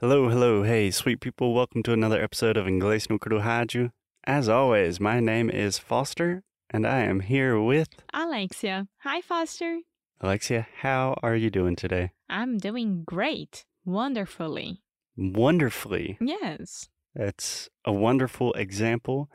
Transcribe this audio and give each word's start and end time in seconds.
Hello, 0.00 0.30
hello, 0.30 0.62
hey, 0.62 0.90
sweet 0.90 1.20
people. 1.20 1.52
Welcome 1.52 1.82
to 1.82 1.92
another 1.92 2.22
episode 2.22 2.56
of 2.56 2.64
Inglês 2.64 3.10
no 3.10 3.18
Rádio. 3.18 3.92
As 4.24 4.48
always, 4.48 4.98
my 4.98 5.20
name 5.20 5.50
is 5.50 5.78
Foster, 5.78 6.42
and 6.70 6.86
I 6.86 7.00
am 7.00 7.20
here 7.20 7.60
with 7.60 7.90
Alexia. 8.14 8.88
Hi, 9.00 9.20
Foster. 9.20 9.80
Alexia. 10.18 10.66
How 10.78 11.18
are 11.22 11.36
you 11.36 11.50
doing 11.50 11.76
today? 11.76 12.12
I'm 12.30 12.56
doing 12.56 13.02
great. 13.04 13.66
Wonderfully. 13.84 14.80
Wonderfully. 15.18 16.16
Yes. 16.18 16.88
That's 17.14 17.68
a 17.84 17.92
wonderful 17.92 18.54
example 18.54 19.28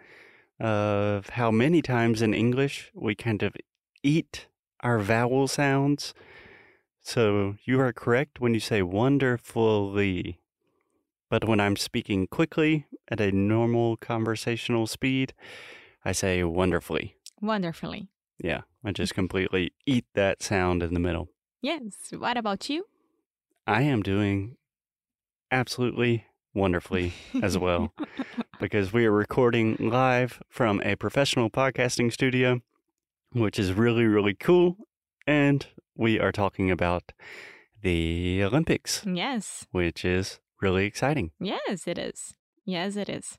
of 0.59 1.29
how 1.29 1.51
many 1.51 1.83
times 1.83 2.23
in 2.23 2.33
English 2.33 2.89
we 2.95 3.13
kind 3.13 3.43
of 3.43 3.53
eat 4.01 4.47
our 4.79 4.97
vowel 4.97 5.47
sounds. 5.47 6.15
So 7.03 7.57
you 7.65 7.79
are 7.81 7.93
correct 7.93 8.39
when 8.41 8.55
you 8.55 8.59
say 8.59 8.81
wonderfully. 8.81 10.39
But 11.35 11.49
when 11.49 11.59
I'm 11.59 11.75
speaking 11.75 12.27
quickly 12.27 12.85
at 13.11 13.19
a 13.19 13.29
normal 13.29 13.97
conversational 13.97 14.87
speed, 14.87 15.33
I 16.05 16.13
say 16.13 16.41
wonderfully. 16.45 17.17
Wonderfully. 17.41 18.07
Yeah, 18.41 18.61
I 18.85 18.93
just 18.93 19.11
mm-hmm. 19.11 19.19
completely 19.19 19.73
eat 19.85 20.05
that 20.13 20.41
sound 20.41 20.81
in 20.81 20.93
the 20.93 20.99
middle. 21.01 21.27
Yes. 21.61 22.13
What 22.17 22.37
about 22.37 22.69
you? 22.69 22.85
I 23.67 23.81
am 23.81 24.01
doing 24.01 24.55
absolutely 25.51 26.23
wonderfully 26.53 27.11
as 27.43 27.57
well 27.57 27.93
because 28.61 28.93
we 28.93 29.05
are 29.05 29.11
recording 29.11 29.75
live 29.77 30.41
from 30.47 30.81
a 30.85 30.95
professional 30.95 31.49
podcasting 31.49 32.13
studio, 32.13 32.61
which 33.33 33.59
is 33.59 33.73
really, 33.73 34.05
really 34.05 34.35
cool. 34.35 34.77
And 35.27 35.67
we 35.97 36.17
are 36.17 36.31
talking 36.31 36.71
about 36.71 37.11
the 37.81 38.41
Olympics, 38.41 39.03
yes. 39.05 39.67
which 39.71 40.05
is 40.05 40.39
really 40.65 40.85
exciting. 40.85 41.27
Yes, 41.39 41.87
it 41.87 41.97
is. 42.09 42.19
Yes, 42.65 42.95
it 43.03 43.09
is. 43.09 43.37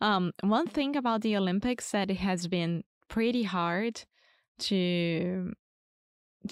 Um, 0.00 0.32
one 0.42 0.66
thing 0.76 0.96
about 0.96 1.20
the 1.22 1.36
Olympics 1.36 1.90
that 1.92 2.10
it 2.10 2.18
has 2.28 2.48
been 2.48 2.82
pretty 3.08 3.44
hard 3.44 3.94
to 4.68 5.52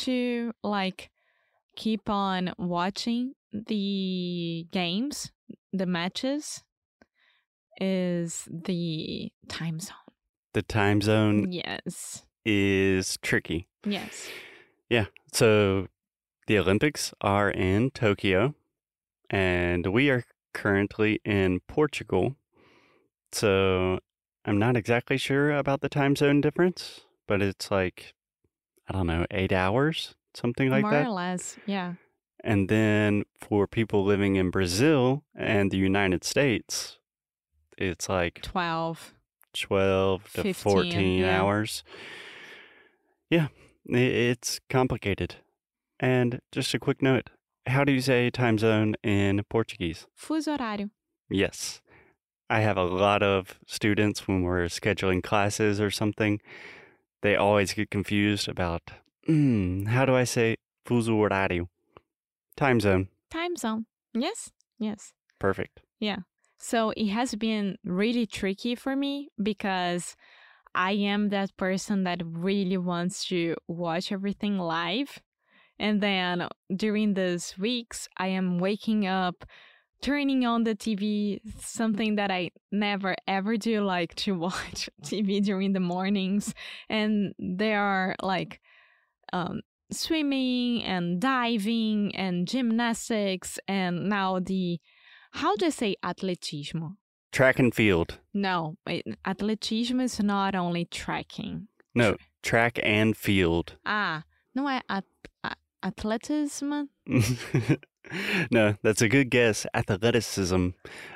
to 0.06 0.52
like 0.62 1.10
keep 1.76 2.08
on 2.08 2.52
watching 2.58 3.34
the 3.52 4.66
games, 4.70 5.32
the 5.80 5.86
matches 5.86 6.62
is 7.80 8.48
the 8.50 9.32
time 9.48 9.78
zone. 9.80 9.96
The 10.54 10.62
time 10.62 11.00
zone 11.00 11.50
Yes. 11.50 12.24
is 12.44 13.16
tricky. 13.22 13.68
Yes. 13.84 14.28
Yeah. 14.88 15.06
So 15.32 15.88
the 16.46 16.58
Olympics 16.58 17.12
are 17.20 17.50
in 17.50 17.90
Tokyo, 17.90 18.54
and 19.32 19.86
we 19.86 20.10
are 20.10 20.24
currently 20.52 21.20
in 21.24 21.60
Portugal. 21.66 22.36
So 23.32 23.98
I'm 24.44 24.58
not 24.58 24.76
exactly 24.76 25.16
sure 25.16 25.50
about 25.50 25.80
the 25.80 25.88
time 25.88 26.14
zone 26.14 26.42
difference, 26.42 27.00
but 27.26 27.40
it's 27.40 27.70
like, 27.70 28.14
I 28.88 28.92
don't 28.92 29.06
know, 29.06 29.24
eight 29.30 29.52
hours, 29.52 30.14
something 30.34 30.68
like 30.68 30.82
More 30.82 30.90
that. 30.92 31.06
or 31.06 31.10
less. 31.10 31.56
Yeah. 31.64 31.94
And 32.44 32.68
then 32.68 33.24
for 33.40 33.66
people 33.66 34.04
living 34.04 34.36
in 34.36 34.50
Brazil 34.50 35.24
and 35.34 35.70
the 35.70 35.78
United 35.78 36.24
States, 36.24 36.98
it's 37.78 38.08
like 38.08 38.42
12. 38.42 39.14
12 39.54 40.24
to 40.24 40.42
15, 40.42 40.54
14 40.54 41.18
yeah. 41.20 41.40
hours. 41.40 41.84
Yeah, 43.30 43.48
it's 43.86 44.60
complicated. 44.68 45.36
And 46.00 46.40
just 46.50 46.74
a 46.74 46.78
quick 46.78 47.00
note 47.00 47.30
how 47.66 47.84
do 47.84 47.92
you 47.92 48.00
say 48.00 48.30
time 48.30 48.58
zone 48.58 48.94
in 49.02 49.42
Portuguese? 49.48 50.06
Fuso 50.18 50.56
horário. 50.56 50.90
Yes. 51.30 51.80
I 52.50 52.60
have 52.60 52.76
a 52.76 52.84
lot 52.84 53.22
of 53.22 53.58
students 53.66 54.28
when 54.28 54.42
we're 54.42 54.66
scheduling 54.66 55.22
classes 55.22 55.80
or 55.80 55.90
something, 55.90 56.40
they 57.22 57.36
always 57.36 57.72
get 57.72 57.90
confused 57.90 58.48
about, 58.48 58.82
mm, 59.28 59.86
how 59.88 60.04
do 60.04 60.14
I 60.14 60.24
say 60.24 60.56
fuso 60.86 61.10
horário? 61.10 61.68
Time 62.56 62.80
zone. 62.80 63.08
Time 63.30 63.56
zone. 63.56 63.86
Yes. 64.12 64.50
Yes. 64.78 65.14
Perfect. 65.38 65.80
Yeah. 65.98 66.18
So 66.58 66.90
it 66.90 67.08
has 67.08 67.34
been 67.34 67.76
really 67.84 68.26
tricky 68.26 68.74
for 68.74 68.94
me 68.94 69.30
because 69.42 70.14
I 70.74 70.92
am 70.92 71.30
that 71.30 71.56
person 71.56 72.04
that 72.04 72.22
really 72.24 72.76
wants 72.76 73.26
to 73.28 73.56
watch 73.66 74.12
everything 74.12 74.58
live. 74.58 75.18
And 75.82 76.00
then 76.00 76.48
during 76.74 77.14
those 77.14 77.58
weeks, 77.58 78.08
I 78.16 78.28
am 78.28 78.60
waking 78.60 79.08
up, 79.08 79.44
turning 80.00 80.46
on 80.46 80.62
the 80.62 80.76
TV, 80.76 81.40
something 81.58 82.14
that 82.14 82.30
I 82.30 82.52
never 82.70 83.16
ever 83.26 83.56
do, 83.56 83.82
like 83.82 84.14
to 84.22 84.38
watch 84.46 84.88
TV 85.02 85.42
during 85.42 85.72
the 85.72 85.80
mornings. 85.80 86.54
And 86.88 87.34
there 87.36 87.80
are 87.80 88.14
like 88.22 88.60
um, 89.32 89.62
swimming 89.90 90.84
and 90.84 91.20
diving 91.20 92.14
and 92.14 92.46
gymnastics, 92.46 93.58
and 93.66 94.08
now 94.08 94.38
the 94.38 94.78
how 95.32 95.56
do 95.56 95.66
I 95.66 95.70
say 95.70 95.96
atletismo? 96.04 96.94
Track 97.32 97.58
and 97.58 97.74
field. 97.74 98.20
No, 98.32 98.76
it, 98.86 99.04
atletismo 99.24 100.02
is 100.02 100.20
not 100.20 100.54
only 100.54 100.84
trekking. 100.84 101.66
No, 101.92 102.16
track 102.40 102.78
and 102.84 103.16
field. 103.16 103.74
Ah, 103.84 104.22
no, 104.54 104.68
é 104.68 104.80
at, 104.88 105.04
a- 105.82 105.90
atletismo? 105.90 106.88
no, 108.50 108.74
that's 108.82 109.02
a 109.02 109.08
good 109.08 109.30
guess. 109.30 109.66
Athleticism. 109.74 110.68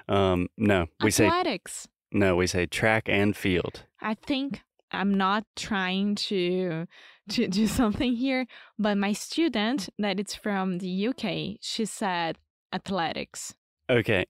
Um, 0.09 0.49
no, 0.56 0.87
we 1.03 1.10
say 1.10 1.27
Athletics. 1.27 1.88
no. 2.12 2.37
We 2.37 2.47
say 2.47 2.66
track 2.66 3.09
and 3.09 3.37
field. 3.37 3.84
I 4.00 4.15
think 4.15 4.62
I'm 4.93 5.15
not 5.15 5.44
trying 5.56 6.15
to 6.31 6.87
to 7.31 7.49
do 7.49 7.66
something 7.81 8.15
here, 8.16 8.47
but 8.78 8.97
my 8.97 9.12
student 9.12 9.88
that 9.99 10.21
is 10.21 10.34
from 10.34 10.78
the 10.78 11.09
UK, 11.09 11.59
she 11.60 11.84
said 11.84 12.38
athletics. 12.72 13.54
Okay, 13.91 14.27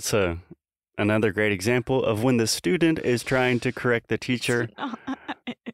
so 0.00 0.38
another 0.96 1.32
great 1.32 1.52
example 1.52 2.04
of 2.04 2.22
when 2.22 2.36
the 2.38 2.46
student 2.46 2.98
is 3.00 3.22
trying 3.22 3.60
to 3.60 3.72
correct 3.72 4.08
the 4.08 4.18
teacher, 4.28 4.68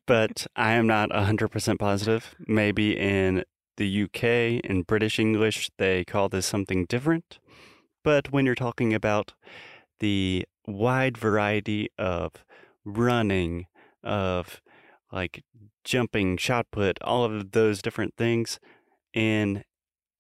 but 0.06 0.46
I 0.56 0.72
am 0.72 0.86
not 0.86 1.12
hundred 1.12 1.48
percent 1.48 1.78
positive. 1.80 2.34
Maybe 2.46 2.96
in 2.96 3.44
the 3.76 4.04
UK 4.04 4.24
in 4.64 4.82
British 4.82 5.18
English 5.18 5.70
they 5.78 6.04
call 6.04 6.28
this 6.28 6.46
something 6.46 6.84
different, 6.86 7.38
but 8.02 8.32
when 8.32 8.46
you're 8.46 8.54
talking 8.54 8.94
about 8.94 9.34
the 10.00 10.44
wide 10.66 11.16
variety 11.18 11.88
of 11.98 12.44
running, 12.84 13.66
of 14.02 14.60
like 15.12 15.42
jumping, 15.84 16.36
shot 16.36 16.66
put, 16.70 16.98
all 17.02 17.24
of 17.24 17.52
those 17.52 17.80
different 17.82 18.14
things. 18.16 18.58
In 19.12 19.62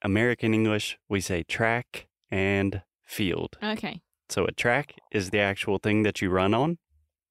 American 0.02 0.54
English, 0.54 0.98
we 1.08 1.20
say 1.20 1.42
track 1.42 2.06
and 2.30 2.82
field. 3.04 3.58
okay. 3.62 4.00
So 4.28 4.46
a 4.46 4.52
track 4.52 4.94
is 5.12 5.30
the 5.30 5.40
actual 5.40 5.78
thing 5.78 6.02
that 6.04 6.22
you 6.22 6.30
run 6.30 6.54
on. 6.54 6.78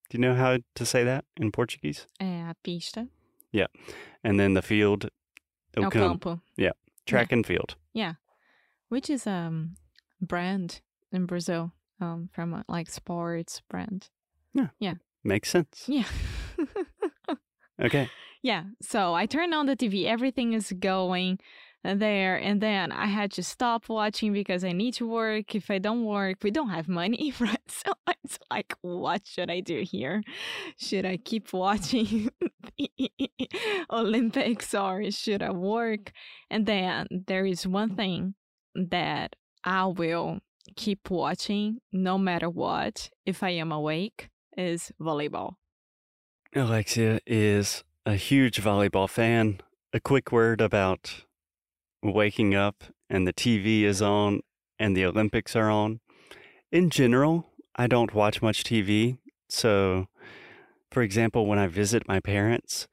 Do 0.09 0.17
you 0.17 0.19
know 0.19 0.35
how 0.35 0.59
to 0.75 0.85
say 0.85 1.03
that 1.03 1.25
in 1.38 1.51
Portuguese? 1.51 2.06
É 2.22 2.50
a 2.50 2.56
pista. 2.63 3.07
Yeah. 3.51 3.67
And 4.23 4.39
then 4.39 4.53
the 4.53 4.62
field, 4.62 5.09
É 5.75 5.81
o 5.81 5.88
o 5.88 5.89
campo. 5.89 6.29
campo. 6.29 6.41
track 7.06 7.34
and 7.34 7.45
field. 7.45 7.75
Yeah. 7.94 8.13
Which 8.89 9.09
is 9.09 9.28
um 9.28 9.75
brand 10.22 10.81
in 11.11 11.25
Brazil 11.25 11.72
um 12.00 12.29
from 12.31 12.53
a, 12.53 12.63
like 12.67 12.89
sports 12.89 13.61
brand. 13.69 14.09
Yeah. 14.53 14.69
Yeah. 14.79 14.95
Makes 15.23 15.50
sense. 15.50 15.85
Yeah. 15.88 16.06
Okay. 17.81 18.09
yeah. 18.41 18.63
So 18.81 19.13
I 19.13 19.25
turn 19.25 19.53
on 19.53 19.66
the 19.66 19.75
TV, 19.75 20.06
everything 20.06 20.53
is 20.53 20.72
going 20.79 21.39
there 21.83 22.38
and 22.38 22.62
then 22.62 22.94
I 22.94 23.07
had 23.07 23.31
to 23.33 23.44
stop 23.44 23.89
watching 23.89 24.31
because 24.31 24.63
I 24.63 24.72
need 24.72 24.94
to 24.95 25.07
work. 25.07 25.56
If 25.56 25.69
I 25.69 25.79
don't 25.79 26.06
work, 26.06 26.38
we 26.44 26.51
don't 26.51 26.69
have 26.69 26.88
money, 26.88 27.33
right? 27.39 27.59
So 27.68 27.92
it's 28.24 28.39
like 28.50 28.74
what 28.81 29.25
should 29.25 29.50
I 29.50 29.59
do 29.59 29.81
here? 29.81 30.24
Should 30.77 31.06
I 31.06 31.18
keep 31.18 31.51
watching 31.51 32.30
Olympics 33.92 34.74
or 34.74 35.10
should 35.12 35.42
I 35.42 35.51
work? 35.51 36.12
And 36.50 36.65
then 36.65 37.07
there 37.27 37.45
is 37.45 37.68
one 37.68 37.95
thing 37.95 38.36
that 38.75 39.36
I 39.63 39.86
will 39.86 40.39
keep 40.75 41.10
watching 41.10 41.80
no 41.92 42.18
matter 42.18 42.50
what 42.50 43.10
if 43.25 43.44
I 43.44 43.51
am 43.51 43.71
awake 43.71 44.30
is 44.57 44.92
volleyball. 45.00 45.56
Alexia 46.56 47.19
is 47.25 47.83
a 48.06 48.15
huge 48.15 48.62
volleyball 48.62 49.10
fan. 49.10 49.60
A 49.94 50.00
quick 50.00 50.31
word 50.31 50.62
about 50.62 51.25
waking 52.01 52.56
up 52.56 52.83
and 53.10 53.27
the 53.27 53.33
TV 53.33 53.83
is 53.83 54.01
on 54.01 54.42
and 54.80 54.95
the 54.95 55.06
Olympics 55.06 55.56
are 55.56 55.69
on. 55.69 56.00
In 56.71 56.89
general, 56.89 57.51
I 57.75 57.88
don't 57.88 58.13
watch 58.13 58.42
much 58.42 58.63
TV. 58.63 59.18
So, 59.50 60.07
for 60.94 61.01
example, 61.01 61.48
when 61.48 61.57
I 61.57 61.68
visit 61.68 62.07
my 62.07 62.19
parents, 62.19 62.88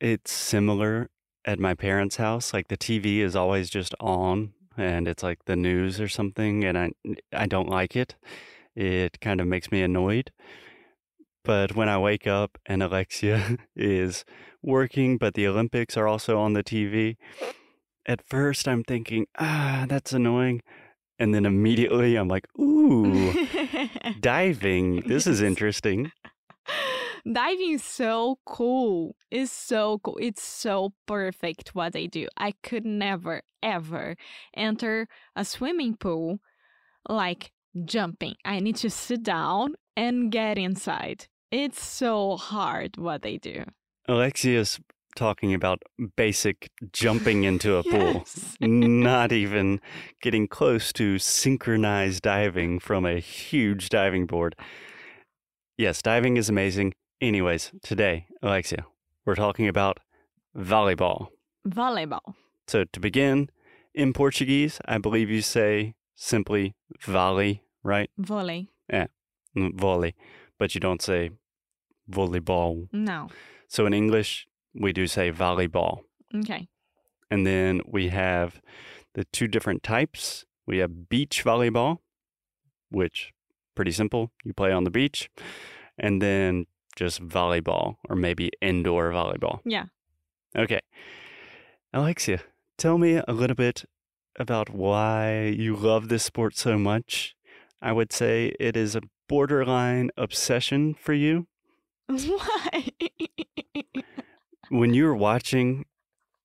it's 0.00 0.32
similar 0.32 1.10
at 1.44 1.58
my 1.58 1.74
parents' 1.74 2.16
house. 2.16 2.54
Like 2.54 2.68
the 2.68 2.76
TV 2.76 3.18
is 3.18 3.36
always 3.36 3.68
just 3.68 3.94
on 4.00 4.54
and 4.78 5.06
it's 5.06 5.22
like 5.22 5.44
the 5.44 5.56
news 5.56 6.00
or 6.00 6.08
something 6.08 6.64
and 6.64 6.78
I 6.78 6.90
I 7.32 7.46
don't 7.46 7.68
like 7.68 7.94
it. 7.94 8.16
It 8.74 9.20
kind 9.20 9.40
of 9.40 9.46
makes 9.46 9.70
me 9.70 9.82
annoyed. 9.82 10.32
But 11.44 11.74
when 11.74 11.88
I 11.88 11.98
wake 11.98 12.26
up 12.26 12.58
and 12.64 12.82
Alexia 12.82 13.58
is 13.76 14.24
working, 14.62 15.18
but 15.18 15.34
the 15.34 15.46
Olympics 15.46 15.96
are 15.96 16.08
also 16.08 16.38
on 16.38 16.54
the 16.54 16.64
TV, 16.64 17.16
at 18.06 18.26
first 18.26 18.66
I'm 18.66 18.84
thinking, 18.84 19.26
ah, 19.38 19.84
that's 19.88 20.12
annoying. 20.12 20.62
And 21.18 21.34
then 21.34 21.44
immediately 21.44 22.16
I'm 22.16 22.28
like, 22.28 22.46
ooh, 22.58 23.46
diving. 24.20 25.02
This 25.06 25.26
is 25.26 25.42
interesting. 25.42 26.10
Diving 27.32 27.72
is 27.72 27.84
so 27.84 28.38
cool. 28.44 29.14
It's 29.30 29.52
so 29.52 29.98
cool. 30.00 30.18
It's 30.20 30.42
so 30.42 30.92
perfect 31.06 31.74
what 31.74 31.92
they 31.92 32.06
do. 32.06 32.28
I 32.36 32.52
could 32.62 32.84
never, 32.84 33.42
ever 33.62 34.16
enter 34.54 35.08
a 35.36 35.44
swimming 35.44 35.96
pool 35.96 36.40
like 37.08 37.52
jumping. 37.84 38.34
I 38.44 38.60
need 38.60 38.76
to 38.76 38.90
sit 38.90 39.22
down 39.22 39.74
and 39.96 40.30
get 40.30 40.58
inside. 40.58 41.26
It's 41.50 41.84
so 41.84 42.36
hard 42.36 42.96
what 42.96 43.22
they 43.22 43.38
do. 43.38 43.64
Alexia's 44.08 44.80
talking 45.14 45.54
about 45.54 45.82
basic 46.16 46.70
jumping 46.92 47.44
into 47.44 47.76
a 47.76 47.82
pool, 47.82 48.24
not 48.60 49.32
even 49.32 49.80
getting 50.20 50.48
close 50.48 50.92
to 50.94 51.18
synchronized 51.18 52.22
diving 52.22 52.78
from 52.78 53.04
a 53.04 53.18
huge 53.20 53.88
diving 53.90 54.26
board. 54.26 54.56
Yes, 55.82 56.00
diving 56.00 56.36
is 56.36 56.48
amazing. 56.48 56.94
Anyways, 57.20 57.72
today, 57.82 58.26
Alexia, 58.40 58.86
we're 59.24 59.34
talking 59.34 59.66
about 59.66 59.98
volleyball. 60.56 61.30
Volleyball. 61.68 62.34
So 62.68 62.84
to 62.84 63.00
begin, 63.00 63.50
in 63.92 64.12
Portuguese, 64.12 64.80
I 64.84 64.98
believe 64.98 65.28
you 65.28 65.42
say 65.42 65.94
simply 66.14 66.76
volley, 67.00 67.64
right? 67.82 68.08
Volley. 68.16 68.70
Yeah, 68.88 69.08
Volley, 69.56 70.14
but 70.56 70.72
you 70.76 70.80
don't 70.80 71.02
say 71.02 71.30
volleyball. 72.08 72.86
No. 72.92 73.26
So 73.66 73.84
in 73.84 73.92
English, 73.92 74.46
we 74.72 74.92
do 74.92 75.08
say 75.08 75.32
volleyball. 75.32 76.02
Okay. 76.32 76.68
And 77.28 77.44
then 77.44 77.80
we 77.84 78.10
have 78.10 78.60
the 79.14 79.24
two 79.24 79.48
different 79.48 79.82
types. 79.82 80.44
We 80.64 80.78
have 80.78 81.08
beach 81.08 81.42
volleyball, 81.44 81.98
which 82.88 83.32
pretty 83.74 83.90
simple. 83.90 84.30
You 84.44 84.54
play 84.54 84.70
on 84.70 84.84
the 84.84 84.90
beach. 84.90 85.28
And 85.98 86.20
then 86.20 86.66
just 86.96 87.26
volleyball 87.26 87.96
or 88.08 88.16
maybe 88.16 88.50
indoor 88.60 89.10
volleyball. 89.10 89.60
Yeah. 89.64 89.86
Okay. 90.56 90.80
Alexia, 91.92 92.40
tell 92.78 92.98
me 92.98 93.20
a 93.26 93.32
little 93.32 93.56
bit 93.56 93.84
about 94.38 94.70
why 94.70 95.44
you 95.44 95.76
love 95.76 96.08
this 96.08 96.22
sport 96.22 96.56
so 96.56 96.78
much. 96.78 97.34
I 97.80 97.92
would 97.92 98.12
say 98.12 98.54
it 98.60 98.76
is 98.76 98.94
a 98.94 99.02
borderline 99.28 100.10
obsession 100.16 100.94
for 100.94 101.12
you. 101.12 101.46
Why? 102.06 102.88
When 104.68 104.94
you're 104.94 105.14
watching 105.14 105.86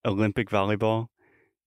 Olympic 0.06 0.50
volleyball, 0.50 1.08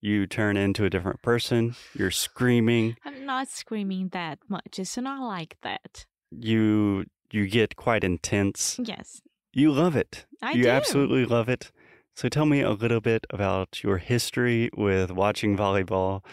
you 0.01 0.25
turn 0.27 0.57
into 0.57 0.83
a 0.83 0.89
different 0.89 1.21
person. 1.21 1.75
You're 1.93 2.11
screaming. 2.11 2.97
I'm 3.05 3.25
not 3.25 3.47
screaming 3.49 4.09
that 4.09 4.39
much. 4.49 4.79
It's 4.79 4.97
not 4.97 5.21
like 5.27 5.57
that. 5.61 6.05
You 6.31 7.05
you 7.33 7.47
get 7.47 7.75
quite 7.75 8.03
intense. 8.03 8.79
Yes. 8.83 9.21
You 9.53 9.71
love 9.71 9.95
it. 9.95 10.25
I 10.41 10.51
you 10.51 10.63
do. 10.63 10.69
absolutely 10.69 11.25
love 11.25 11.49
it. 11.49 11.71
So 12.15 12.29
tell 12.29 12.45
me 12.45 12.61
a 12.61 12.71
little 12.71 13.01
bit 13.01 13.25
about 13.29 13.83
your 13.83 13.97
history 13.97 14.69
with 14.75 15.11
watching 15.11 15.57
volleyball, 15.57 16.23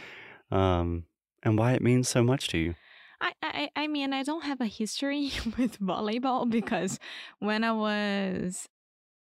um, 0.51 1.05
and 1.43 1.59
why 1.59 1.73
it 1.73 1.83
means 1.83 2.09
so 2.09 2.23
much 2.23 2.49
to 2.49 2.59
you. 2.59 2.75
I, 3.21 3.33
I, 3.43 3.71
I 3.75 3.87
mean, 3.89 4.13
I 4.13 4.23
don't 4.23 4.45
have 4.45 4.61
a 4.61 4.67
history 4.67 5.33
with 5.59 5.81
volleyball 5.81 6.49
because 6.49 6.99
when 7.39 7.65
I 7.65 7.73
was 7.73 8.69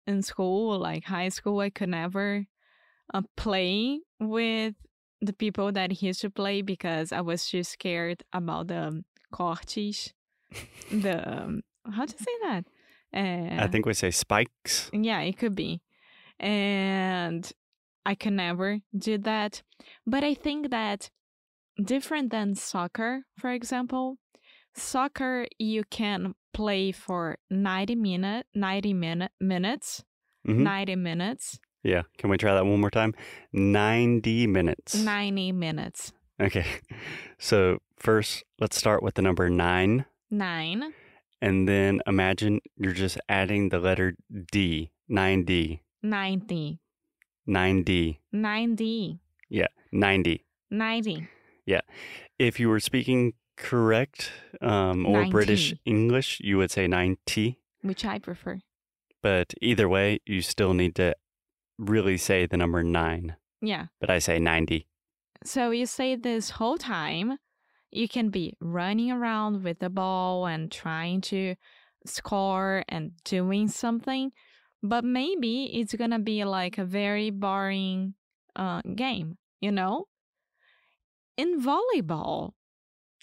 in 0.07 0.21
school, 0.21 0.79
like 0.79 1.05
high 1.05 1.29
school, 1.29 1.59
I 1.59 1.69
could 1.69 1.89
never 1.89 2.45
uh, 3.13 3.21
play 3.35 3.99
with 4.19 4.75
the 5.21 5.33
people 5.33 5.71
that 5.71 6.01
used 6.01 6.21
to 6.21 6.29
play 6.29 6.61
because 6.61 7.11
I 7.11 7.21
was 7.21 7.47
too 7.47 7.63
scared 7.63 8.23
about 8.33 8.67
the 8.67 9.03
cortes. 9.31 10.13
the 10.91 11.15
um, 11.31 11.61
how 11.91 12.05
to 12.05 12.17
say 12.17 12.31
that? 12.43 12.65
Uh, 13.13 13.63
I 13.63 13.67
think 13.67 13.85
we 13.85 13.93
say 13.93 14.11
spikes. 14.11 14.89
yeah, 14.93 15.21
it 15.21 15.37
could 15.37 15.55
be. 15.55 15.81
And 16.39 17.49
I 18.05 18.15
can 18.15 18.35
never 18.35 18.79
do 18.97 19.17
that. 19.19 19.61
But 20.07 20.23
I 20.23 20.33
think 20.33 20.71
that 20.71 21.09
different 21.83 22.31
than 22.31 22.55
soccer, 22.55 23.23
for 23.37 23.51
example, 23.51 24.17
soccer 24.73 25.45
you 25.59 25.83
can 25.89 26.33
play 26.53 26.91
for 26.91 27.37
90 27.49 27.95
minute 27.95 28.45
90 28.53 28.93
minute 28.93 29.31
minutes, 29.39 30.03
Mhm. 30.47 30.63
90 30.63 30.95
minutes, 30.95 31.59
Yeah. 31.83 32.03
Can 32.17 32.29
we 32.29 32.37
try 32.37 32.53
that 32.53 32.65
one 32.65 32.79
more 32.79 32.91
time? 32.91 33.13
90 33.53 34.47
minutes. 34.47 34.95
90 34.95 35.51
minutes. 35.51 36.13
Okay. 36.39 36.65
So 37.39 37.79
first, 37.97 38.43
let's 38.59 38.77
start 38.77 39.01
with 39.01 39.15
the 39.15 39.21
number 39.23 39.49
nine. 40.31 40.93
And 41.41 41.67
then 41.67 42.01
imagine 42.07 42.61
you're 42.77 42.93
just 42.93 43.17
adding 43.27 43.69
the 43.69 43.79
letter 43.79 44.15
D. 44.51 44.91
9D. 45.09 45.79
90 46.03 46.79
9D. 47.47 48.17
90 48.31 49.19
Yeah. 49.49 49.67
90. 49.91 50.45
90 50.69 51.27
Yeah. 51.65 51.81
If 52.39 52.59
you 52.59 52.69
were 52.69 52.79
speaking 52.79 53.33
correct 53.57 54.31
um, 54.61 55.05
or 55.05 55.25
British 55.27 55.73
English, 55.85 56.39
you 56.41 56.57
would 56.57 56.71
say 56.71 56.87
90. 56.87 57.57
which 57.81 58.05
I 58.05 58.19
prefer. 58.19 58.59
But 59.21 59.53
either 59.61 59.87
way, 59.89 60.19
you 60.25 60.41
still 60.41 60.73
need 60.73 60.95
to 60.95 61.15
really 61.77 62.17
say 62.17 62.45
the 62.45 62.57
number 62.57 62.83
nine. 62.83 63.35
Yeah. 63.61 63.87
But 63.99 64.09
I 64.09 64.19
say 64.19 64.39
90. 64.39 64.87
So 65.43 65.71
you 65.71 65.85
say 65.87 66.15
this 66.15 66.51
whole 66.51 66.77
time, 66.77 67.37
you 67.91 68.07
can 68.07 68.29
be 68.29 68.55
running 68.59 69.11
around 69.11 69.63
with 69.63 69.79
the 69.79 69.89
ball 69.89 70.45
and 70.45 70.71
trying 70.71 71.21
to 71.21 71.55
score 72.05 72.83
and 72.89 73.11
doing 73.23 73.67
something, 73.67 74.31
but 74.81 75.03
maybe 75.03 75.65
it's 75.73 75.93
gonna 75.93 76.19
be 76.19 76.43
like 76.43 76.77
a 76.77 76.85
very 76.85 77.29
boring 77.29 78.15
uh, 78.55 78.81
game, 78.95 79.37
you 79.59 79.71
know? 79.71 80.05
In 81.37 81.61
volleyball, 81.61 82.53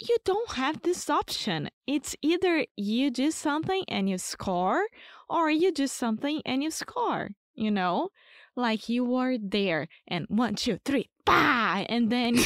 you 0.01 0.17
don't 0.25 0.53
have 0.53 0.83
this 0.83 1.11
option. 1.11 1.71
It's 1.87 2.15
either 2.23 2.67
you 2.77 3.11
do 3.11 3.31
something 3.31 3.85
and 3.89 4.09
you 4.09 4.19
score, 4.19 4.85
or 5.29 5.51
you 5.51 5.73
do 5.73 5.87
something 5.87 6.43
and 6.47 6.63
you 6.63 6.71
score, 6.71 7.31
you 7.55 7.71
know? 7.71 8.11
Like 8.55 8.89
you 8.89 9.15
are 9.17 9.37
there 9.39 9.89
and 10.07 10.27
one, 10.29 10.55
two, 10.57 10.79
three, 10.85 11.09
bah! 11.25 11.85
And 11.89 12.11
then 12.11 12.37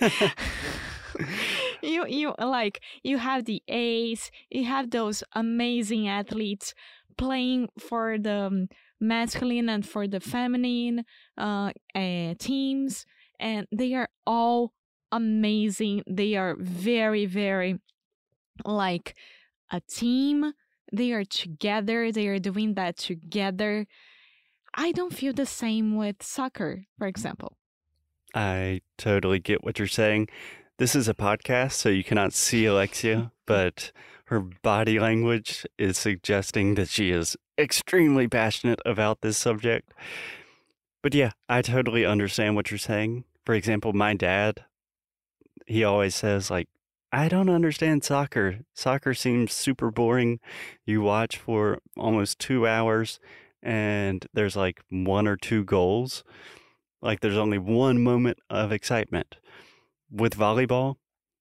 you 1.84 2.06
you 2.06 2.34
like 2.38 2.80
you 3.02 3.18
have 3.18 3.44
the 3.44 3.62
ace, 3.68 4.30
you 4.50 4.64
have 4.64 4.90
those 4.90 5.22
amazing 5.32 6.08
athletes 6.08 6.74
playing 7.16 7.68
for 7.78 8.18
the 8.18 8.32
um, 8.46 8.68
masculine 9.00 9.68
and 9.68 9.86
for 9.86 10.08
the 10.08 10.20
feminine 10.20 11.04
uh, 11.38 11.72
uh, 11.94 12.34
teams, 12.38 13.06
and 13.38 13.66
they 13.70 13.94
are 13.94 14.08
all 14.26 14.72
amazing. 15.12 16.02
They 16.08 16.34
are 16.34 16.56
very 16.58 17.26
very 17.26 17.80
like 18.64 19.14
a 19.70 19.80
team. 19.80 20.52
They 20.92 21.12
are 21.12 21.24
together. 21.24 22.12
They 22.12 22.28
are 22.28 22.38
doing 22.38 22.74
that 22.74 22.96
together. 22.96 23.86
I 24.74 24.92
don't 24.92 25.14
feel 25.14 25.32
the 25.32 25.46
same 25.46 25.96
with 25.96 26.22
soccer, 26.22 26.86
for 26.98 27.06
example. 27.06 27.56
I 28.34 28.80
totally 28.98 29.38
get 29.38 29.64
what 29.64 29.78
you're 29.78 29.88
saying. 29.88 30.28
This 30.76 30.96
is 30.96 31.06
a 31.06 31.14
podcast, 31.14 31.74
so 31.74 31.88
you 31.88 32.02
cannot 32.02 32.32
see 32.32 32.66
Alexia, 32.66 33.30
but 33.46 33.92
her 34.24 34.40
body 34.40 34.98
language 34.98 35.64
is 35.78 35.96
suggesting 35.96 36.74
that 36.74 36.88
she 36.88 37.10
is 37.10 37.36
extremely 37.56 38.26
passionate 38.26 38.80
about 38.84 39.20
this 39.20 39.38
subject. 39.38 39.92
But 41.00 41.14
yeah, 41.14 41.30
I 41.48 41.62
totally 41.62 42.04
understand 42.04 42.56
what 42.56 42.72
you're 42.72 42.78
saying. 42.78 43.22
For 43.46 43.54
example, 43.54 43.92
my 43.92 44.14
dad, 44.14 44.64
he 45.64 45.84
always 45.84 46.16
says, 46.16 46.50
like, 46.50 46.66
I 47.12 47.28
don't 47.28 47.50
understand 47.50 48.02
soccer. 48.02 48.58
Soccer 48.74 49.14
seems 49.14 49.52
super 49.52 49.92
boring. 49.92 50.40
You 50.84 51.02
watch 51.02 51.36
for 51.36 51.78
almost 51.96 52.40
two 52.40 52.66
hours, 52.66 53.20
and 53.62 54.26
there's 54.34 54.56
like 54.56 54.80
one 54.90 55.28
or 55.28 55.36
two 55.36 55.62
goals. 55.62 56.24
Like 57.00 57.20
there's 57.20 57.36
only 57.36 57.58
one 57.58 58.02
moment 58.02 58.38
of 58.50 58.72
excitement. 58.72 59.36
With 60.14 60.36
volleyball, 60.36 60.96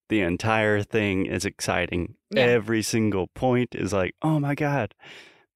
the 0.10 0.22
entire 0.22 0.82
thing 0.82 1.27
is 1.27 1.46
exciting. 1.46 2.15
Yeah. 2.32 2.44
Every 2.44 2.82
single 2.82 3.27
point 3.27 3.75
is 3.75 3.94
like, 3.94 4.15
oh 4.22 4.39
my 4.39 4.56
God, 4.56 4.96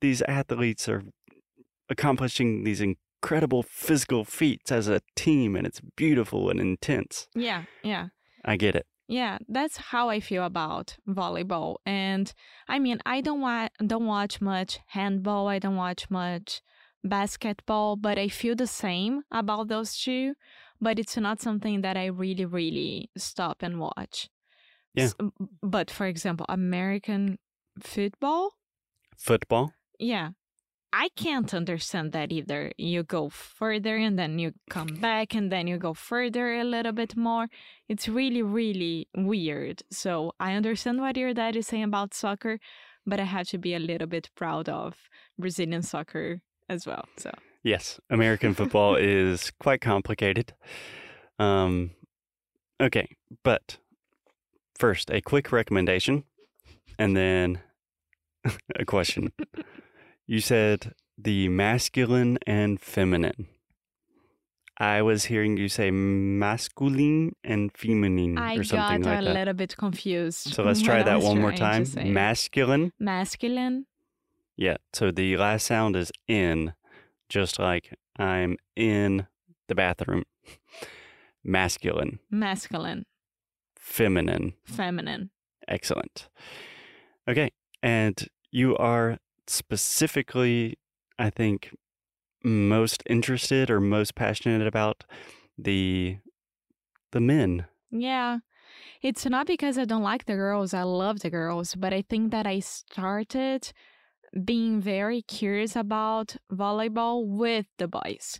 these 0.01 0.21
athletes 0.23 0.87
are 0.87 1.03
accomplishing 1.89 2.63
these 2.63 2.81
incredible 2.81 3.63
physical 3.63 4.23
feats 4.23 4.71
as 4.71 4.87
a 4.87 5.01
team 5.15 5.55
and 5.55 5.65
it's 5.65 5.81
beautiful 5.95 6.49
and 6.49 6.59
intense. 6.59 7.27
Yeah, 7.33 7.63
yeah. 7.83 8.07
I 8.45 8.55
get 8.55 8.75
it. 8.75 8.85
Yeah, 9.07 9.37
that's 9.47 9.77
how 9.77 10.09
I 10.09 10.19
feel 10.19 10.43
about 10.43 10.97
volleyball. 11.07 11.77
And 11.85 12.31
I 12.67 12.77
mean, 12.77 12.99
I 13.05 13.21
don't 13.21 13.41
wa- 13.41 13.69
don't 13.85 14.05
watch 14.05 14.41
much 14.41 14.79
handball, 14.87 15.47
I 15.47 15.59
don't 15.59 15.77
watch 15.77 16.09
much 16.09 16.61
basketball, 17.03 17.95
but 17.95 18.17
I 18.19 18.27
feel 18.27 18.55
the 18.55 18.67
same 18.67 19.23
about 19.31 19.69
those 19.69 19.97
two, 19.97 20.33
but 20.81 20.99
it's 20.99 21.17
not 21.17 21.41
something 21.41 21.81
that 21.81 21.97
I 21.97 22.05
really 22.07 22.45
really 22.45 23.09
stop 23.17 23.57
and 23.61 23.79
watch. 23.79 24.29
Yeah. 24.93 25.09
But 25.61 25.91
for 25.91 26.07
example, 26.07 26.45
American 26.49 27.37
football, 27.79 28.51
Football? 29.17 29.73
yeah. 29.99 30.29
I 30.93 31.09
can't 31.17 31.53
understand 31.53 32.13
that 32.13 32.31
either. 32.31 32.71
You 32.77 33.03
go 33.03 33.29
further 33.29 33.97
and 33.97 34.17
then 34.17 34.39
you 34.39 34.53
come 34.69 34.87
back 34.87 35.35
and 35.35 35.51
then 35.51 35.67
you 35.67 35.77
go 35.77 35.93
further 35.93 36.55
a 36.55 36.63
little 36.63 36.93
bit 36.93 37.15
more. 37.17 37.47
It's 37.89 38.07
really, 38.07 38.41
really 38.41 39.09
weird. 39.13 39.83
So 39.91 40.31
I 40.39 40.53
understand 40.53 41.01
what 41.01 41.17
your 41.17 41.33
dad 41.33 41.57
is 41.57 41.67
saying 41.67 41.83
about 41.83 42.13
soccer, 42.13 42.59
but 43.05 43.19
I 43.19 43.25
have 43.25 43.47
to 43.49 43.57
be 43.57 43.73
a 43.75 43.79
little 43.79 44.07
bit 44.07 44.29
proud 44.33 44.69
of 44.69 44.95
Brazilian 45.37 45.81
soccer 45.83 46.41
as 46.69 46.87
well. 46.87 47.05
So 47.17 47.31
Yes, 47.67 47.99
American 48.09 48.53
football 48.53 48.95
is 48.95 49.51
quite 49.59 49.81
complicated. 49.81 50.53
Um, 51.37 51.91
okay, 52.81 53.09
but 53.43 53.77
first, 54.79 55.09
a 55.11 55.19
quick 55.19 55.51
recommendation 55.51 56.23
and 56.97 57.17
then 57.17 57.59
a 58.79 58.85
question. 58.85 59.33
you 60.25 60.39
said 60.39 60.93
the 61.17 61.49
masculine 61.49 62.37
and 62.47 62.79
feminine. 62.79 63.47
I 64.77 65.01
was 65.01 65.25
hearing 65.25 65.57
you 65.57 65.67
say 65.67 65.91
masculine 65.91 67.35
and 67.43 67.75
feminine 67.75 68.37
I 68.37 68.55
or 68.55 68.63
something 68.63 68.79
like 68.79 69.03
that. 69.03 69.09
I 69.09 69.21
got 69.25 69.29
a 69.29 69.33
little 69.33 69.53
bit 69.53 69.75
confused. 69.75 70.53
So 70.53 70.63
let's 70.63 70.81
try 70.89 71.03
that 71.03 71.19
one 71.21 71.41
more 71.41 71.51
time. 71.51 71.85
Masculine. 72.13 72.93
Masculine, 72.97 73.87
Yeah. 74.55 74.77
So 74.93 75.11
the 75.11 75.35
last 75.35 75.67
sound 75.67 75.97
is 75.97 76.13
in, 76.29 76.73
just 77.29 77.59
like 77.59 77.93
I'm 78.17 78.57
in 78.75 79.27
the 79.67 79.75
bathroom. 79.75 80.23
Masculine, 81.43 82.19
masculine, 82.29 83.05
feminine. 83.75 84.53
feminine. 84.65 85.29
Excellent. 85.67 86.29
Okay. 87.27 87.51
And 87.81 88.27
you 88.51 88.75
are 88.77 89.17
specifically, 89.47 90.77
I 91.19 91.29
think, 91.29 91.75
most 92.43 93.03
interested 93.09 93.69
or 93.69 93.79
most 93.79 94.15
passionate 94.15 94.67
about 94.67 95.03
the 95.57 96.17
the 97.11 97.21
men. 97.21 97.65
Yeah. 97.91 98.39
It's 99.01 99.25
not 99.25 99.47
because 99.47 99.77
I 99.77 99.85
don't 99.85 100.03
like 100.03 100.25
the 100.25 100.35
girls. 100.35 100.73
I 100.73 100.83
love 100.83 101.19
the 101.19 101.29
girls, 101.29 101.75
but 101.75 101.93
I 101.93 102.01
think 102.01 102.31
that 102.31 102.45
I 102.45 102.59
started 102.59 103.71
being 104.43 104.81
very 104.81 105.21
curious 105.21 105.75
about 105.75 106.35
volleyball 106.51 107.25
with 107.25 107.65
the 107.77 107.87
boys. 107.87 108.39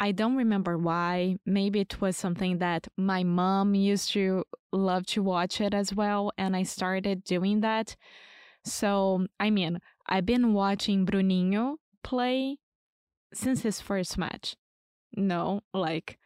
I 0.00 0.12
don't 0.12 0.36
remember 0.36 0.76
why. 0.76 1.36
Maybe 1.46 1.80
it 1.80 2.00
was 2.00 2.16
something 2.16 2.58
that 2.58 2.88
my 2.96 3.22
mom 3.22 3.74
used 3.74 4.12
to 4.12 4.44
love 4.72 5.06
to 5.06 5.22
watch 5.22 5.60
it 5.60 5.72
as 5.72 5.94
well, 5.94 6.32
and 6.36 6.56
I 6.56 6.64
started 6.64 7.24
doing 7.24 7.60
that. 7.60 7.96
So, 8.64 9.26
I 9.38 9.50
mean, 9.50 9.78
I've 10.08 10.26
been 10.26 10.52
watching 10.52 11.06
Bruninho 11.06 11.76
play 12.02 12.58
since 13.32 13.62
his 13.62 13.80
first 13.80 14.18
match. 14.18 14.56
No, 15.16 15.60
like, 15.72 16.18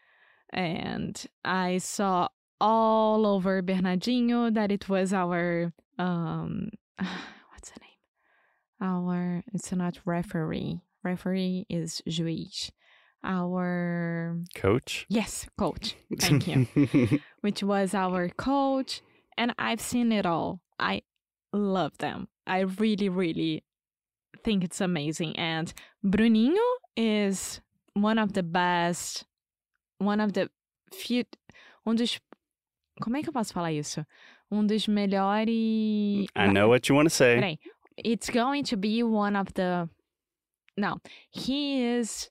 and 0.51 1.23
I 1.45 1.79
saw 1.79 2.29
all 2.61 3.27
over 3.27 3.63
Bernardinho 3.63 4.53
that 4.55 4.73
it 4.73 4.89
was 4.89 5.13
our 5.13 5.73
um? 5.99 6.71
Our 8.81 9.43
it's 9.53 9.73
not 9.73 9.99
referee. 10.05 10.81
Referee 11.03 11.67
is 11.69 12.03
juiz. 12.09 12.71
Our 13.25 14.39
Coach. 14.55 15.05
yes, 15.09 15.47
coach. 15.59 15.97
Thank 16.21 16.47
you. 16.47 16.67
Which 17.41 17.63
was 17.63 17.93
our 17.95 18.29
coach 18.29 19.03
and 19.37 19.53
I've 19.59 19.81
seen 19.81 20.13
it 20.13 20.25
all. 20.25 20.61
I 20.79 21.03
love 21.53 21.99
them. 21.99 22.29
I 22.47 22.61
really 22.61 23.09
really 23.09 23.65
think 24.45 24.63
it's 24.63 24.81
amazing 24.81 25.37
and 25.37 25.73
Bruninho 26.05 26.63
is 26.97 27.61
one 27.95 28.19
of 28.19 28.35
the 28.35 28.43
best 28.45 29.25
one 29.99 30.21
of 30.21 30.33
the 30.35 30.49
few 30.93 31.25
um 31.85 31.97
dos 31.97 32.21
como 33.01 33.17
é 33.17 33.23
que 33.23 33.29
eu 33.29 33.33
posso 33.33 33.53
falar 33.53 33.73
isso? 33.73 34.05
Um 34.51 34.67
dos 34.67 34.87
melhores 34.87 36.29
I 36.37 36.47
know 36.49 36.69
what 36.69 36.89
you 36.89 36.95
want 36.97 37.07
to 37.09 37.15
say. 37.15 37.37
Peraí. 37.37 37.59
It's 38.05 38.31
going 38.31 38.65
to 38.65 38.77
be 38.77 39.03
one 39.03 39.37
of 39.37 39.55
the 39.55 39.89
No, 40.77 41.01
he 41.31 41.83
is 41.83 42.31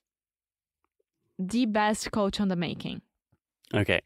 the 1.38 1.66
best 1.66 2.10
coach 2.10 2.40
on 2.40 2.48
the 2.48 2.56
making. 2.56 3.02
Okay. 3.74 4.00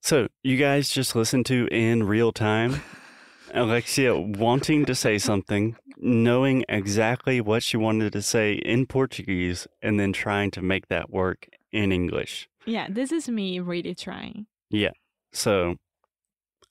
So 0.00 0.28
you 0.42 0.56
guys 0.56 0.88
just 0.90 1.16
listened 1.16 1.46
to 1.46 1.66
in 1.70 2.04
real 2.04 2.32
time 2.32 2.82
Alexia 3.54 4.16
wanting 4.16 4.84
to 4.84 4.94
say 4.94 5.18
something, 5.18 5.76
knowing 5.96 6.64
exactly 6.68 7.40
what 7.40 7.62
she 7.62 7.76
wanted 7.76 8.12
to 8.12 8.22
say 8.22 8.54
in 8.54 8.86
Portuguese, 8.86 9.66
and 9.82 9.98
then 9.98 10.12
trying 10.12 10.50
to 10.52 10.62
make 10.62 10.88
that 10.88 11.10
work 11.10 11.48
in 11.72 11.92
English. 11.92 12.48
Yeah, 12.66 12.86
this 12.90 13.12
is 13.12 13.28
me 13.28 13.60
really 13.60 13.94
trying. 13.94 14.46
Yeah. 14.70 14.92
So 15.32 15.76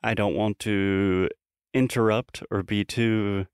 I 0.04 0.14
don't 0.14 0.36
want 0.36 0.60
to 0.60 1.30
interrupt 1.74 2.44
or 2.50 2.64
be 2.64 2.84
too 2.86 3.48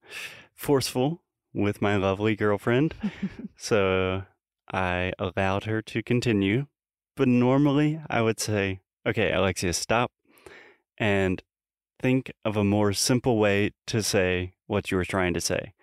forceful 0.53 1.21
with 1.53 1.81
my 1.81 1.95
lovely 1.95 2.35
girlfriend. 2.35 2.93
so 3.57 4.23
I 4.71 5.13
allowed 5.19 5.65
her 5.65 5.81
to 5.81 6.01
continue. 6.03 6.67
But 7.15 7.27
normally 7.27 8.01
I 8.09 8.21
would 8.21 8.39
say, 8.39 8.79
okay, 9.05 9.31
Alexia, 9.31 9.73
stop 9.73 10.11
and 10.97 11.43
think 12.01 12.31
of 12.43 12.57
a 12.57 12.63
more 12.63 12.93
simple 12.93 13.37
way 13.37 13.71
to 13.87 14.01
say 14.01 14.53
what 14.67 14.89
you 14.91 14.97
were 14.97 15.05
trying 15.05 15.33
to 15.35 15.41
say. 15.41 15.73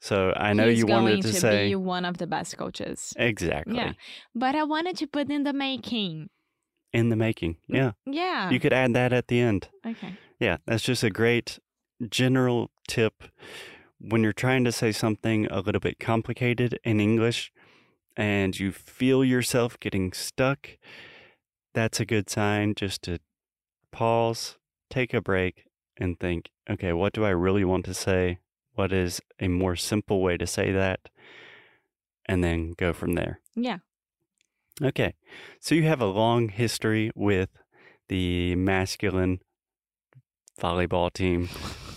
So 0.00 0.32
I 0.36 0.52
know 0.52 0.68
He's 0.68 0.80
you 0.80 0.86
wanted 0.86 1.22
to, 1.22 1.32
say 1.32 1.68
be 1.68 1.76
one 1.76 2.04
of 2.04 2.18
the 2.18 2.26
best 2.26 2.58
coaches. 2.58 3.14
exactly 3.16 3.76
Yeah. 3.76 3.92
But 4.34 4.54
I 4.54 4.64
wanted 4.64 4.96
to 4.98 5.06
put 5.06 5.30
in 5.30 5.44
the 5.44 5.52
making. 5.52 6.28
in 6.92 7.08
the 7.08 7.16
making. 7.16 7.56
Yeah. 7.68 7.92
Yeah. 8.04 8.50
You 8.50 8.60
could 8.60 8.72
add 8.72 8.92
that 8.94 9.12
at 9.12 9.28
the 9.28 9.40
end. 9.40 9.68
okay. 9.86 10.16
Yeah, 10.40 10.58
that's 10.66 10.82
just 10.82 11.02
a 11.04 11.10
great 11.10 11.58
general 12.08 12.70
tip 12.88 13.24
when 13.98 14.22
you're 14.22 14.32
trying 14.32 14.64
to 14.64 14.72
say 14.72 14.92
something 14.92 15.46
a 15.46 15.60
little 15.60 15.80
bit 15.80 15.98
complicated 15.98 16.78
in 16.84 17.00
English 17.00 17.52
and 18.16 18.58
you 18.58 18.72
feel 18.72 19.24
yourself 19.24 19.78
getting 19.80 20.12
stuck. 20.12 20.70
That's 21.72 22.00
a 22.00 22.04
good 22.04 22.30
sign 22.30 22.74
just 22.74 23.02
to 23.02 23.18
pause, 23.90 24.58
take 24.90 25.14
a 25.14 25.20
break, 25.20 25.64
and 25.96 26.18
think, 26.18 26.50
okay, 26.68 26.92
what 26.92 27.12
do 27.12 27.24
I 27.24 27.30
really 27.30 27.64
want 27.64 27.84
to 27.86 27.94
say? 27.94 28.38
What 28.74 28.92
is 28.92 29.20
a 29.40 29.48
more 29.48 29.76
simple 29.76 30.20
way 30.20 30.36
to 30.36 30.46
say 30.46 30.72
that? 30.72 31.08
And 32.26 32.42
then 32.42 32.72
go 32.76 32.92
from 32.92 33.14
there. 33.14 33.40
Yeah. 33.54 33.78
Okay. 34.82 35.14
So 35.60 35.74
you 35.74 35.84
have 35.84 36.00
a 36.00 36.06
long 36.06 36.48
history 36.48 37.10
with 37.14 37.50
the 38.08 38.54
masculine 38.56 39.40
volleyball 40.60 41.12
team, 41.12 41.48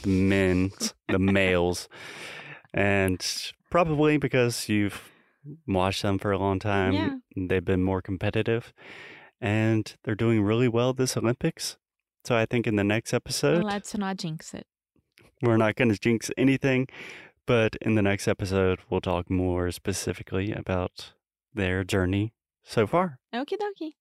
men's, 0.08 0.94
the 1.08 1.20
males, 1.20 1.88
and 2.74 3.24
probably 3.70 4.18
because 4.18 4.70
you've 4.70 5.10
watched 5.68 6.02
them 6.02 6.18
for 6.18 6.32
a 6.32 6.38
long 6.38 6.60
time, 6.60 6.94
Yeah. 6.94 7.16
they've 7.36 7.64
been 7.64 7.84
more 7.84 8.02
competitive 8.02 8.74
and 9.40 9.96
they're 10.04 10.16
doing 10.16 10.42
really 10.42 10.68
well 10.68 10.94
this 10.94 11.16
Olympics. 11.18 11.78
So 12.26 12.36
I 12.36 12.46
think 12.46 12.68
in 12.68 12.76
the 12.76 12.84
next 12.84 13.14
episode, 13.14 13.64
Let's 13.64 13.96
not 13.98 14.18
jinx 14.18 14.54
it. 14.54 14.68
we're 15.42 15.58
not 15.58 15.76
going 15.76 15.90
to 15.92 15.98
jinx 16.00 16.30
anything, 16.38 16.88
but 17.46 17.76
in 17.82 17.96
the 17.96 18.02
next 18.02 18.28
episode, 18.28 18.80
we'll 18.90 19.00
talk 19.02 19.30
more 19.30 19.72
specifically 19.72 20.52
about 20.52 21.14
their 21.54 21.84
journey 21.86 22.34
so 22.64 22.86
far. 22.86 23.20
Okie 23.34 23.58
dokie. 23.58 23.92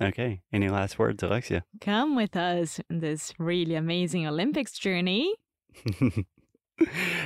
Okay. 0.00 0.40
Any 0.52 0.68
last 0.68 0.98
words, 0.98 1.22
Alexia? 1.22 1.64
Come 1.80 2.16
with 2.16 2.36
us 2.36 2.80
in 2.88 3.00
this 3.00 3.32
really 3.38 3.74
amazing 3.74 4.26
Olympics 4.26 4.78
journey 4.78 5.34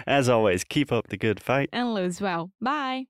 As 0.07 0.29
always, 0.29 0.65
keep 0.65 0.93
up 0.93 1.09
the 1.09 1.17
good 1.17 1.43
fight. 1.43 1.71
and 1.73 1.95
lose 1.95 2.21
well. 2.21 2.51
Bye. 2.61 3.07